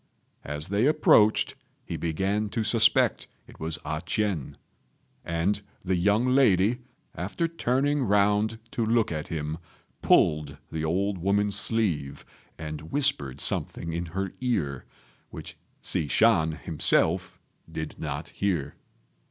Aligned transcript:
As 0.43 0.69
they 0.69 0.87
approached 0.87 1.53
he 1.85 1.95
began 1.95 2.49
to 2.49 2.63
suspect 2.63 3.27
it 3.45 3.59
was 3.59 3.77
A 3.85 4.01
ch'ien; 4.03 4.57
and 5.23 5.61
the 5.85 5.95
young 5.95 6.25
lady, 6.25 6.79
after 7.13 7.47
turning 7.47 8.01
round 8.01 8.57
to 8.71 8.83
look 8.83 9.11
at 9.11 9.27
him, 9.27 9.59
pulled 10.01 10.57
the 10.71 10.83
old 10.83 11.19
woman's 11.19 11.55
sleeve, 11.55 12.25
and 12.57 12.89
whispered 12.91 13.39
something 13.39 13.93
in 13.93 14.07
her 14.07 14.33
ear, 14.41 14.85
which 15.29 15.55
Hsi 15.81 16.07
Shan 16.07 16.53
himself 16.53 17.39
did 17.71 17.99
not 17.99 18.29
hear. 18.29 18.73